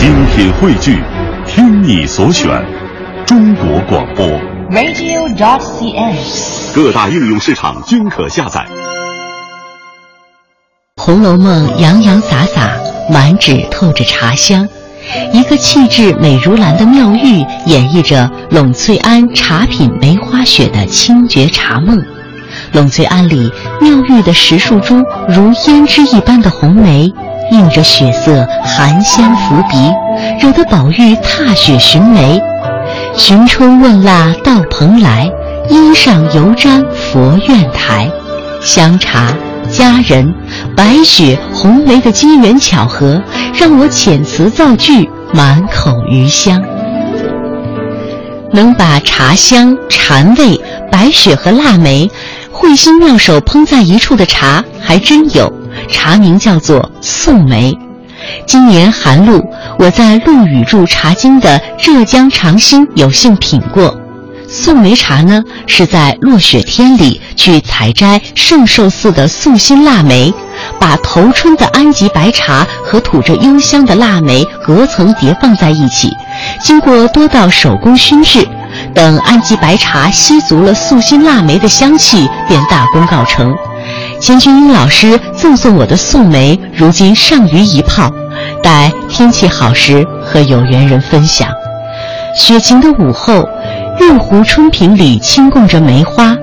[0.00, 0.98] 精品汇聚，
[1.46, 2.48] 听你所选，
[3.26, 4.26] 中国广播。
[4.70, 6.74] radio.dot.cn，。
[6.74, 8.66] 各大应用市场均可下载。
[10.96, 12.78] 《红楼梦》洋洋洒洒，
[13.12, 14.66] 满纸透着茶香。
[15.34, 22.02] 一个气质美如兰的妙玉，演绎着栊翠庵茶品梅花雪的清绝茶梦。
[22.72, 27.12] 栊翠庵里，妙玉的石树株如胭脂一般的红梅，
[27.50, 29.76] 映着血色，含香拂鼻，
[30.40, 32.40] 惹得宝玉踏雪寻梅。
[33.16, 35.30] 寻春问腊到蓬莱，
[35.68, 38.10] 衣上犹沾佛院台。
[38.60, 39.34] 香茶。
[39.70, 40.34] 佳人、
[40.76, 43.22] 白雪、红梅的机缘巧合，
[43.54, 46.60] 让我遣词造句，满口余香。
[48.52, 52.10] 能把茶香、禅味、白雪和腊梅
[52.50, 55.59] 会心妙手烹在一处的茶，还真有。
[55.90, 57.76] 茶名叫做宋梅。
[58.46, 59.42] 今年寒露，
[59.78, 63.98] 我在陆羽著《茶经》的浙江长兴有幸品过。
[64.46, 70.34] 宋梅茶呢，是在落雪天里去采摘圣寿寺的素心腊梅，
[70.78, 76.10] 把头春的安吉白茶和吐着幽香的腊梅隔层叠放在一起，
[76.60, 78.46] 经过多道手工熏制，
[78.92, 83.56] 等安吉白茶吸足了素心腊梅的香气，便大功告成。
[84.20, 88.12] 钱君英老师赠送我的宋梅，如今尚余一泡，
[88.62, 91.48] 待天气好时和有缘人分享。
[92.36, 93.48] 雪晴的午后。
[93.98, 96.34] 月湖春瓶里轻供着梅花，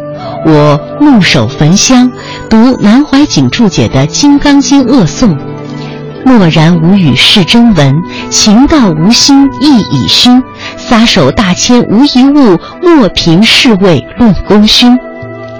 [0.46, 2.12] 我木手焚香，
[2.48, 5.36] 读南怀瑾注解的《金刚经》恶颂
[6.24, 7.96] ：“默然无语是真文，
[8.30, 10.44] 情到无心意已熏。
[10.78, 14.96] 撒手大千无一物，莫凭是味论功勋。”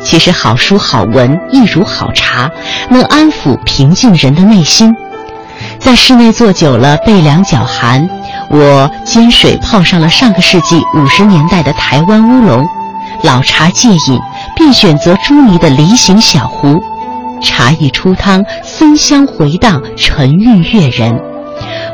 [0.08, 2.50] 其实好书好文亦如好茶，
[2.90, 4.96] 能安抚平静人的内心。
[5.80, 8.10] 在室内坐久了，背凉脚寒。
[8.50, 12.66] 我煎水泡上了上个世纪五十年代的台湾乌龙，
[13.24, 14.18] 老茶戒瘾，
[14.56, 16.82] 便选择朱泥的梨形小壶。
[17.42, 21.22] 茶一出汤，森香回荡，沉郁悦人。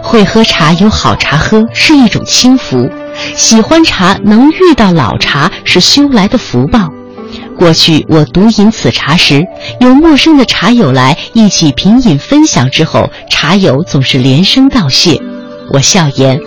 [0.03, 2.88] 会喝茶有好茶喝是一种轻福，
[3.35, 6.91] 喜欢茶能遇到老茶是修来的福报。
[7.57, 9.45] 过去我独饮此茶时，
[9.79, 15.19] 有陌生的茶友来一起品饮分享之后，茶友总是连声道谢。
[15.71, 16.39] 我笑言：“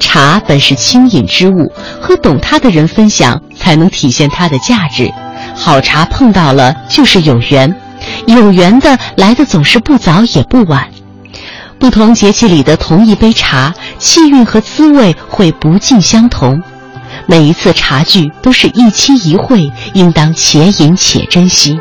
[0.00, 5.12] 茶本是轻饮之物，和懂它的人分享，才能体现它的价值。
[5.54, 7.74] 好茶碰到了就是有缘，
[8.26, 10.88] 有缘的来的总是不早也不晚。
[11.78, 16.62] 不同节气里的同一杯茶，气韵和滋味会不尽相同。
[17.26, 21.78] 每一次茶聚都是一期一会，应当且饮且珍惜。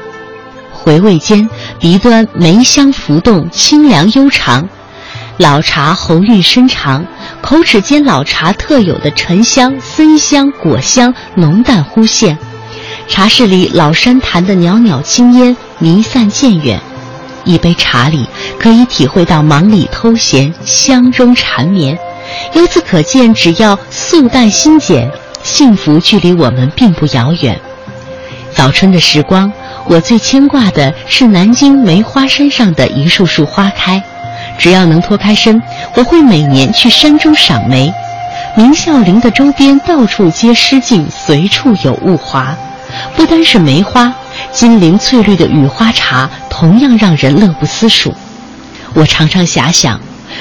[0.71, 4.67] 回味间，鼻端梅香浮动，清凉悠长。”
[5.37, 7.05] 老茶喉韵深长，
[7.41, 12.37] 口齿间老茶特有的沉香、森香、果香浓淡忽现。
[13.07, 16.79] 茶室里老山檀的袅袅青烟弥散渐远，
[17.43, 18.27] 一杯茶里
[18.59, 21.97] 可以体会到忙里偷闲，香中缠绵。
[22.53, 25.11] 由此可见，只要素淡心简，
[25.51, 27.59] 幸福距离我们并不遥远。
[28.55, 29.51] 早春的时光，
[29.85, 34.01] 我最牵挂的是南京梅花山上的一束束花开。
[34.57, 35.61] 只要能脱开身，
[35.95, 37.93] 我会每年去山中赏梅。
[38.55, 42.55] 明孝陵的周边到处皆诗境，随处有雾华。
[43.17, 44.13] 不单是梅花，
[44.53, 48.13] 金陵翠绿的雨花茶同样让人乐不思蜀。
[48.93, 49.99] 我常常遐想，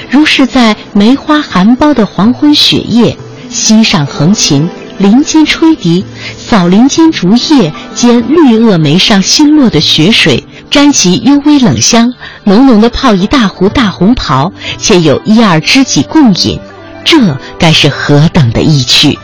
[0.08, 3.16] 如是在梅花含苞的黄昏雪夜，
[3.48, 4.68] 溪上横琴，
[5.00, 6.04] 林间吹笛，
[6.36, 10.44] 扫林间竹叶，兼绿萼梅上新落的雪水。
[10.70, 12.12] 沾其幽微冷香，
[12.44, 16.60] 浓浓的泡一大壶大红袍，且有一二知己共饮，
[17.02, 17.18] 这
[17.58, 19.18] 该是何等的意趣！